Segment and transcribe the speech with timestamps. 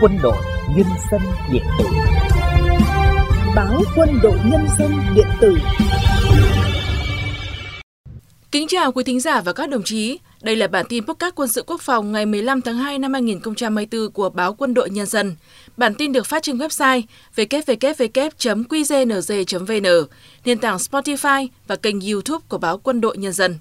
[0.00, 0.36] quân đội
[0.76, 1.20] nhân dân
[1.52, 1.84] điện tử
[3.56, 5.56] báo quân đội nhân dân điện tử
[8.52, 10.18] Kính chào quý thính giả và các đồng chí.
[10.42, 14.10] Đây là bản tin podcast quân sự quốc phòng ngày 15 tháng 2 năm 2024
[14.12, 15.36] của báo Quân đội Nhân dân.
[15.76, 17.02] Bản tin được phát trên website
[17.36, 18.26] www.qznz.vn,
[20.44, 23.58] nền tảng Spotify và kênh YouTube của báo Quân đội Nhân dân.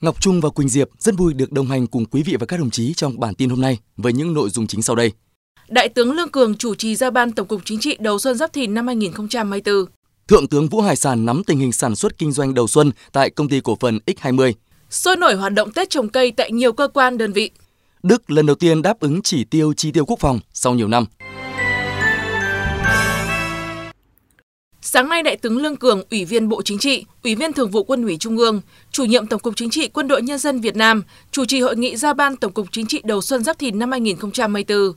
[0.00, 2.60] Ngọc Trung và Quỳnh Diệp rất vui được đồng hành cùng quý vị và các
[2.60, 5.12] đồng chí trong bản tin hôm nay với những nội dung chính sau đây.
[5.68, 8.52] Đại tướng Lương Cường chủ trì giao ban Tổng cục Chính trị đầu xuân Giáp
[8.52, 9.74] Thìn năm 2024.
[10.28, 13.30] Thượng tướng Vũ Hải Sản nắm tình hình sản xuất kinh doanh đầu xuân tại
[13.30, 14.52] công ty cổ phần X20.
[14.90, 17.50] Sôi nổi hoạt động Tết trồng cây tại nhiều cơ quan đơn vị.
[18.02, 21.04] Đức lần đầu tiên đáp ứng chỉ tiêu chi tiêu quốc phòng sau nhiều năm.
[24.80, 27.84] Sáng nay, Đại tướng Lương Cường, Ủy viên Bộ Chính trị, Ủy viên Thường vụ
[27.84, 28.60] Quân ủy Trung ương,
[28.92, 31.76] Chủ nhiệm Tổng cục Chính trị Quân đội Nhân dân Việt Nam, chủ trì hội
[31.76, 34.92] nghị giao ban Tổng cục Chính trị đầu xuân Giáp Thìn năm 2024.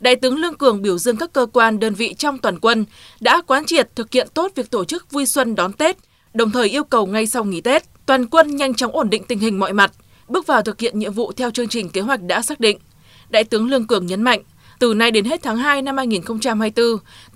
[0.00, 2.84] Đại tướng Lương Cường biểu dương các cơ quan, đơn vị trong toàn quân
[3.20, 5.96] đã quán triệt thực hiện tốt việc tổ chức vui xuân đón Tết,
[6.34, 9.38] đồng thời yêu cầu ngay sau nghỉ Tết, toàn quân nhanh chóng ổn định tình
[9.38, 9.92] hình mọi mặt,
[10.28, 12.78] bước vào thực hiện nhiệm vụ theo chương trình kế hoạch đã xác định.
[13.30, 14.42] Đại tướng Lương Cường nhấn mạnh,
[14.78, 16.86] từ nay đến hết tháng 2 năm 2024,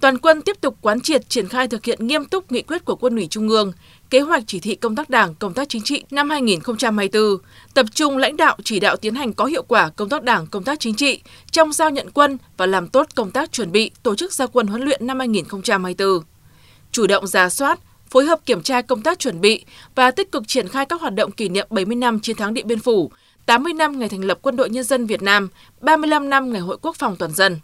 [0.01, 2.97] toàn quân tiếp tục quán triệt triển khai thực hiện nghiêm túc nghị quyết của
[2.97, 3.73] Quân ủy Trung ương,
[4.11, 7.23] kế hoạch chỉ thị công tác Đảng, công tác chính trị năm 2024,
[7.75, 10.65] tập trung lãnh đạo chỉ đạo tiến hành có hiệu quả công tác Đảng, công
[10.65, 11.21] tác chính trị
[11.51, 14.67] trong giao nhận quân và làm tốt công tác chuẩn bị tổ chức gia quân
[14.67, 16.09] huấn luyện năm 2024.
[16.93, 17.79] Chủ động ra soát,
[18.11, 19.65] phối hợp kiểm tra công tác chuẩn bị
[19.95, 22.67] và tích cực triển khai các hoạt động kỷ niệm 70 năm chiến thắng Điện
[22.67, 23.11] Biên Phủ,
[23.47, 25.49] 80 năm ngày thành lập Quân đội Nhân dân Việt Nam,
[25.81, 27.61] 35 năm ngày Hội Quốc phòng toàn dân.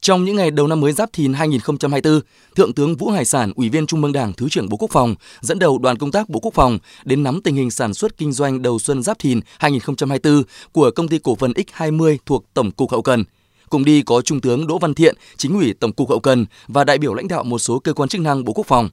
[0.00, 2.20] Trong những ngày đầu năm mới Giáp Thìn 2024,
[2.56, 5.14] Thượng tướng Vũ Hải Sản, Ủy viên Trung ương Đảng, Thứ trưởng Bộ Quốc phòng,
[5.40, 8.32] dẫn đầu đoàn công tác Bộ Quốc phòng đến nắm tình hình sản xuất kinh
[8.32, 12.90] doanh đầu xuân Giáp Thìn 2024 của công ty cổ phần X20 thuộc Tổng cục
[12.90, 13.24] Hậu cần.
[13.70, 16.84] Cùng đi có Trung tướng Đỗ Văn Thiện, Chính ủy Tổng cục Hậu cần và
[16.84, 18.88] đại biểu lãnh đạo một số cơ quan chức năng Bộ Quốc phòng.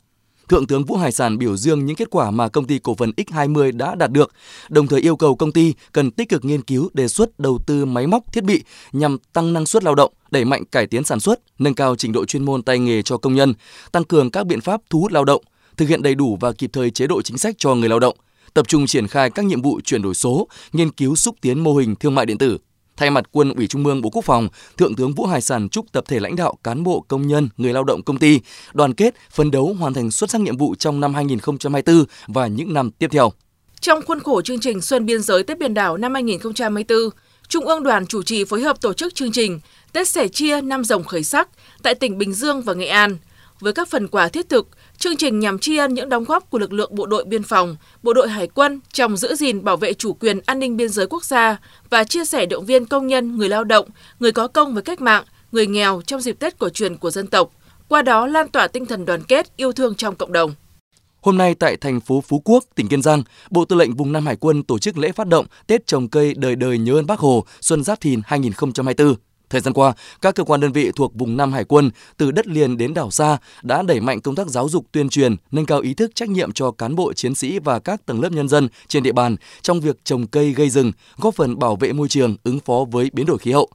[0.50, 3.12] Thượng tướng Vũ Hải Sản biểu dương những kết quả mà công ty cổ phần
[3.18, 4.32] X20 đã đạt được,
[4.70, 7.86] đồng thời yêu cầu công ty cần tích cực nghiên cứu đề xuất đầu tư
[7.86, 11.20] máy móc thiết bị nhằm tăng năng suất lao động, đẩy mạnh cải tiến sản
[11.20, 13.54] xuất, nâng cao trình độ chuyên môn tay nghề cho công nhân,
[13.92, 15.44] tăng cường các biện pháp thu hút lao động,
[15.78, 18.16] thực hiện đầy đủ và kịp thời chế độ chính sách cho người lao động,
[18.54, 21.76] tập trung triển khai các nhiệm vụ chuyển đổi số, nghiên cứu xúc tiến mô
[21.76, 22.58] hình thương mại điện tử,
[22.98, 25.92] Thay mặt Quân ủy Trung ương Bộ Quốc phòng, Thượng tướng Vũ Hải Sản chúc
[25.92, 28.40] tập thể lãnh đạo, cán bộ, công nhân, người lao động công ty
[28.74, 32.74] đoàn kết, phấn đấu hoàn thành xuất sắc nhiệm vụ trong năm 2024 và những
[32.74, 33.32] năm tiếp theo.
[33.80, 37.00] Trong khuôn khổ chương trình Xuân Biên giới Tết Biển đảo năm 2024,
[37.48, 39.60] Trung ương đoàn chủ trì phối hợp tổ chức chương trình
[39.94, 41.50] Tết sẻ chia năm rồng khởi sắc
[41.84, 43.18] tại tỉnh Bình Dương và Nghệ An
[43.60, 44.68] với các phần quà thiết thực,
[44.98, 47.76] chương trình nhằm tri ân những đóng góp của lực lượng bộ đội biên phòng,
[48.04, 51.08] bộ đội hải quân trong giữ gìn bảo vệ chủ quyền an ninh biên giới
[51.08, 51.58] quốc gia
[51.90, 53.88] và chia sẻ động viên công nhân, người lao động,
[54.20, 57.28] người có công với cách mạng, người nghèo trong dịp Tết cổ truyền của dân
[57.28, 57.52] tộc,
[57.88, 60.54] qua đó lan tỏa tinh thần đoàn kết, yêu thương trong cộng đồng.
[61.22, 64.26] Hôm nay tại thành phố Phú Quốc, tỉnh Kiên Giang, Bộ Tư lệnh Vùng Nam
[64.26, 67.20] Hải quân tổ chức lễ phát động Tết trồng cây đời đời nhớ ơn Bác
[67.20, 69.16] Hồ Xuân Giáp Thìn 2024.
[69.50, 72.48] Thời gian qua, các cơ quan đơn vị thuộc vùng Nam Hải quân từ đất
[72.48, 75.80] liền đến đảo xa đã đẩy mạnh công tác giáo dục tuyên truyền, nâng cao
[75.80, 78.68] ý thức trách nhiệm cho cán bộ chiến sĩ và các tầng lớp nhân dân
[78.88, 82.36] trên địa bàn trong việc trồng cây gây rừng, góp phần bảo vệ môi trường,
[82.44, 83.70] ứng phó với biến đổi khí hậu.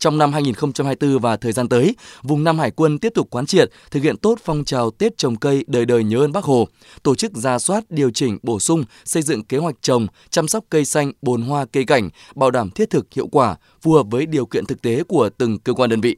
[0.00, 3.70] Trong năm 2024 và thời gian tới, vùng Nam Hải quân tiếp tục quán triệt,
[3.90, 6.68] thực hiện tốt phong trào Tết trồng cây đời đời nhớ ơn Bác Hồ,
[7.02, 10.64] tổ chức ra soát, điều chỉnh, bổ sung, xây dựng kế hoạch trồng, chăm sóc
[10.70, 14.26] cây xanh, bồn hoa, cây cảnh, bảo đảm thiết thực, hiệu quả, phù hợp với
[14.26, 16.16] điều kiện thực tế của từng cơ quan đơn vị.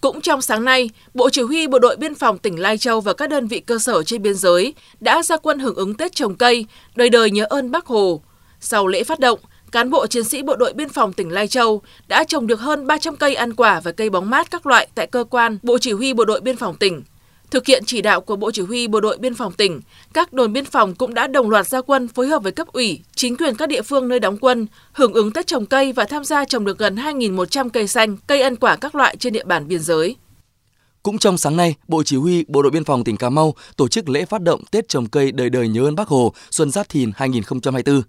[0.00, 3.12] Cũng trong sáng nay, Bộ Chỉ huy Bộ đội Biên phòng tỉnh Lai Châu và
[3.12, 6.34] các đơn vị cơ sở trên biên giới đã ra quân hưởng ứng Tết trồng
[6.34, 8.22] cây, đời đời nhớ ơn Bác Hồ.
[8.60, 9.38] Sau lễ phát động,
[9.72, 12.86] cán bộ chiến sĩ bộ đội biên phòng tỉnh Lai Châu đã trồng được hơn
[12.86, 15.92] 300 cây ăn quả và cây bóng mát các loại tại cơ quan Bộ Chỉ
[15.92, 17.02] huy Bộ đội biên phòng tỉnh.
[17.50, 19.80] Thực hiện chỉ đạo của Bộ Chỉ huy Bộ đội biên phòng tỉnh,
[20.14, 23.00] các đồn biên phòng cũng đã đồng loạt ra quân phối hợp với cấp ủy,
[23.14, 26.24] chính quyền các địa phương nơi đóng quân, hưởng ứng Tết trồng cây và tham
[26.24, 29.68] gia trồng được gần 2.100 cây xanh, cây ăn quả các loại trên địa bàn
[29.68, 30.16] biên giới.
[31.02, 33.88] Cũng trong sáng nay, Bộ Chỉ huy Bộ đội Biên phòng tỉnh Cà Mau tổ
[33.88, 36.88] chức lễ phát động Tết trồng cây đời đời nhớ ơn Bác Hồ Xuân Giáp
[36.88, 38.02] Thìn 2024.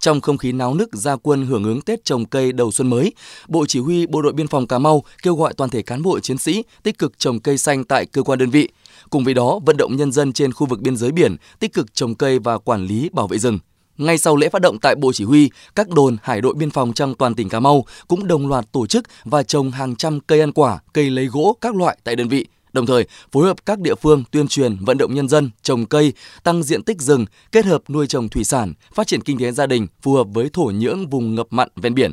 [0.00, 3.12] Trong không khí náo nức gia quân hưởng ứng Tết trồng cây đầu xuân mới,
[3.48, 6.20] Bộ Chỉ huy Bộ đội Biên phòng Cà Mau kêu gọi toàn thể cán bộ
[6.20, 8.68] chiến sĩ tích cực trồng cây xanh tại cơ quan đơn vị.
[9.10, 11.94] Cùng với đó, vận động nhân dân trên khu vực biên giới biển tích cực
[11.94, 13.58] trồng cây và quản lý bảo vệ rừng.
[13.98, 16.92] Ngay sau lễ phát động tại Bộ Chỉ huy, các đồn hải đội biên phòng
[16.92, 20.40] trong toàn tỉnh Cà Mau cũng đồng loạt tổ chức và trồng hàng trăm cây
[20.40, 23.78] ăn quả, cây lấy gỗ các loại tại đơn vị Đồng thời, phối hợp các
[23.78, 26.12] địa phương tuyên truyền vận động nhân dân trồng cây,
[26.44, 29.66] tăng diện tích rừng, kết hợp nuôi trồng thủy sản, phát triển kinh tế gia
[29.66, 32.10] đình phù hợp với thổ nhưỡng vùng ngập mặn ven biển.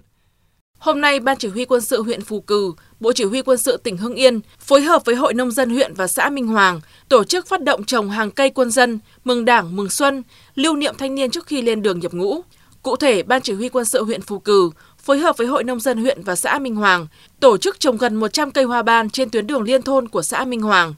[0.79, 3.77] Hôm nay, Ban Chỉ huy quân sự huyện Phù Cử, Bộ Chỉ huy quân sự
[3.77, 7.23] tỉnh Hưng Yên phối hợp với Hội Nông dân huyện và xã Minh Hoàng tổ
[7.23, 10.23] chức phát động trồng hàng cây quân dân, mừng Đảng, mừng Xuân,
[10.55, 12.41] lưu niệm thanh niên trước khi lên đường nhập ngũ.
[12.81, 14.69] Cụ thể, Ban Chỉ huy quân sự huyện Phù Cử
[15.07, 17.07] phối hợp với Hội Nông dân huyện và xã Minh Hoàng
[17.39, 20.45] tổ chức trồng gần 100 cây hoa ban trên tuyến đường liên thôn của xã
[20.45, 20.93] Minh Hoàng.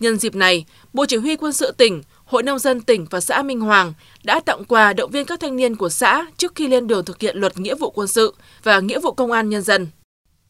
[0.00, 3.42] Nhân dịp này, Bộ Chỉ huy quân sự tỉnh, Hội Nông dân tỉnh và xã
[3.42, 3.92] Minh Hoàng
[4.24, 7.20] đã tặng quà động viên các thanh niên của xã trước khi lên đường thực
[7.20, 9.86] hiện luật nghĩa vụ quân sự và nghĩa vụ công an nhân dân.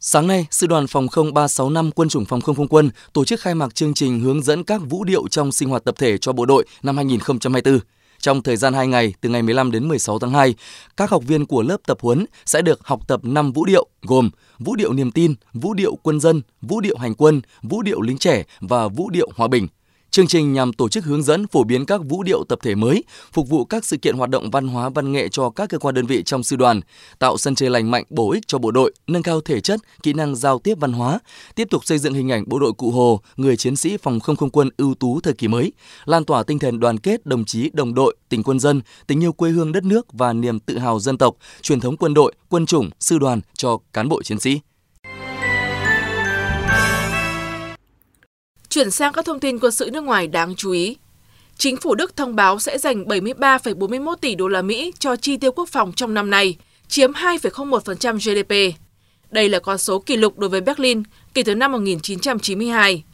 [0.00, 3.40] Sáng nay, Sư đoàn Phòng không 365 Quân chủng Phòng không Không quân tổ chức
[3.40, 6.32] khai mạc chương trình hướng dẫn các vũ điệu trong sinh hoạt tập thể cho
[6.32, 7.78] bộ đội năm 2024.
[8.18, 10.54] Trong thời gian 2 ngày, từ ngày 15 đến 16 tháng 2,
[10.96, 14.30] các học viên của lớp tập huấn sẽ được học tập 5 vũ điệu gồm
[14.58, 18.18] vũ điệu niềm tin, vũ điệu quân dân, vũ điệu hành quân, vũ điệu lính
[18.18, 19.68] trẻ và vũ điệu hòa bình.
[20.16, 23.04] Chương trình nhằm tổ chức hướng dẫn phổ biến các vũ điệu tập thể mới,
[23.32, 25.94] phục vụ các sự kiện hoạt động văn hóa văn nghệ cho các cơ quan
[25.94, 26.80] đơn vị trong sư đoàn,
[27.18, 30.12] tạo sân chơi lành mạnh bổ ích cho bộ đội, nâng cao thể chất, kỹ
[30.12, 31.18] năng giao tiếp văn hóa,
[31.54, 34.36] tiếp tục xây dựng hình ảnh bộ đội cụ Hồ, người chiến sĩ phòng không
[34.36, 35.72] không quân ưu tú thời kỳ mới,
[36.04, 39.32] lan tỏa tinh thần đoàn kết, đồng chí, đồng đội, tình quân dân, tình yêu
[39.32, 42.66] quê hương đất nước và niềm tự hào dân tộc, truyền thống quân đội, quân
[42.66, 44.60] chủng, sư đoàn cho cán bộ chiến sĩ.
[48.76, 50.96] Chuyển sang các thông tin quân sự nước ngoài đáng chú ý.
[51.56, 55.52] Chính phủ Đức thông báo sẽ dành 73,41 tỷ đô la Mỹ cho chi tiêu
[55.52, 56.56] quốc phòng trong năm nay,
[56.88, 58.78] chiếm 2,01% GDP.
[59.30, 61.02] Đây là con số kỷ lục đối với Berlin
[61.34, 63.04] kể từ năm 1992.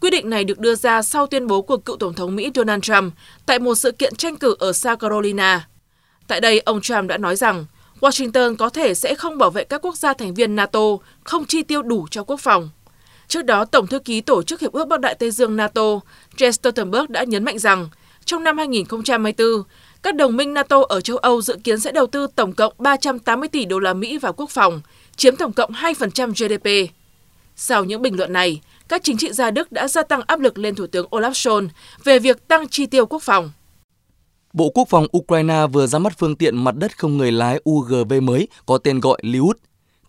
[0.00, 2.82] Quyết định này được đưa ra sau tuyên bố của cựu Tổng thống Mỹ Donald
[2.82, 3.14] Trump
[3.46, 5.68] tại một sự kiện tranh cử ở South Carolina.
[6.28, 7.66] Tại đây, ông Trump đã nói rằng
[8.00, 11.62] Washington có thể sẽ không bảo vệ các quốc gia thành viên NATO không chi
[11.62, 12.70] tiêu đủ cho quốc phòng.
[13.32, 16.00] Trước đó, Tổng thư ký Tổ chức Hiệp ước Bắc Đại Tây Dương NATO
[16.36, 17.88] Jens Stoltenberg đã nhấn mạnh rằng
[18.24, 19.46] trong năm 2024,
[20.02, 23.48] các đồng minh NATO ở châu Âu dự kiến sẽ đầu tư tổng cộng 380
[23.48, 24.80] tỷ đô la Mỹ vào quốc phòng,
[25.16, 26.92] chiếm tổng cộng 2% GDP.
[27.56, 30.58] Sau những bình luận này, các chính trị gia Đức đã gia tăng áp lực
[30.58, 31.68] lên Thủ tướng Olaf Scholz
[32.04, 33.50] về việc tăng chi tiêu quốc phòng.
[34.52, 38.12] Bộ Quốc phòng Ukraine vừa ra mắt phương tiện mặt đất không người lái UGV
[38.22, 39.56] mới có tên gọi liut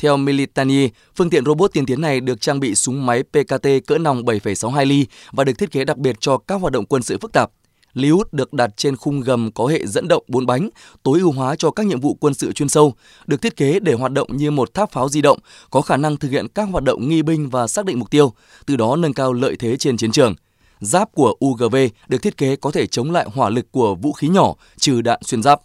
[0.03, 3.97] theo Militani, phương tiện robot tiên tiến này được trang bị súng máy PKT cỡ
[3.97, 7.17] nòng 7,62 ly và được thiết kế đặc biệt cho các hoạt động quân sự
[7.21, 7.51] phức tạp.
[7.93, 10.69] Liut được đặt trên khung gầm có hệ dẫn động 4 bánh,
[11.03, 12.93] tối ưu hóa cho các nhiệm vụ quân sự chuyên sâu,
[13.27, 15.39] được thiết kế để hoạt động như một tháp pháo di động,
[15.69, 18.33] có khả năng thực hiện các hoạt động nghi binh và xác định mục tiêu,
[18.65, 20.35] từ đó nâng cao lợi thế trên chiến trường.
[20.79, 21.75] Giáp của UGV
[22.07, 25.19] được thiết kế có thể chống lại hỏa lực của vũ khí nhỏ, trừ đạn
[25.23, 25.61] xuyên giáp.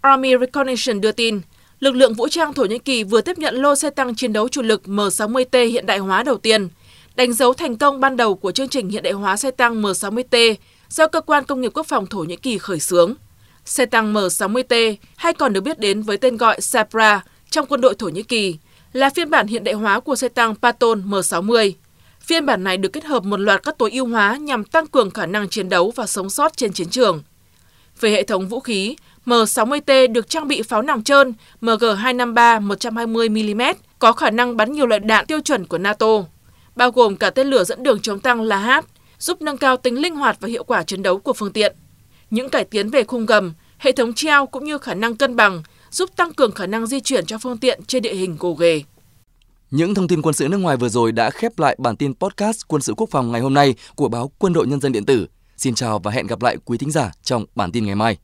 [0.00, 1.40] Army Recognition đưa tin,
[1.80, 4.48] lực lượng vũ trang Thổ Nhĩ Kỳ vừa tiếp nhận lô xe tăng chiến đấu
[4.48, 6.68] chủ lực M60T hiện đại hóa đầu tiên,
[7.16, 10.54] đánh dấu thành công ban đầu của chương trình hiện đại hóa xe tăng M60T
[10.88, 13.14] do Cơ quan Công nghiệp Quốc phòng Thổ Nhĩ Kỳ khởi xướng.
[13.64, 17.94] Xe tăng M60T, hay còn được biết đến với tên gọi Sapra trong quân đội
[17.94, 18.56] Thổ Nhĩ Kỳ,
[18.92, 21.72] là phiên bản hiện đại hóa của xe tăng Patton M60.
[22.20, 25.10] Phiên bản này được kết hợp một loạt các tối ưu hóa nhằm tăng cường
[25.10, 27.22] khả năng chiến đấu và sống sót trên chiến trường.
[28.00, 34.12] Về hệ thống vũ khí, M60T được trang bị pháo nòng trơn MG253 120mm có
[34.12, 36.24] khả năng bắn nhiều loại đạn tiêu chuẩn của NATO,
[36.76, 38.84] bao gồm cả tên lửa dẫn đường chống tăng LAHAT,
[39.18, 41.76] giúp nâng cao tính linh hoạt và hiệu quả chiến đấu của phương tiện.
[42.30, 45.62] Những cải tiến về khung gầm, hệ thống treo cũng như khả năng cân bằng
[45.90, 48.82] giúp tăng cường khả năng di chuyển cho phương tiện trên địa hình gồ ghề.
[49.70, 52.60] Những thông tin quân sự nước ngoài vừa rồi đã khép lại bản tin podcast
[52.68, 55.26] Quân sự Quốc phòng ngày hôm nay của báo Quân đội Nhân dân điện tử.
[55.56, 58.16] Xin chào và hẹn gặp lại quý thính giả trong bản tin ngày mai.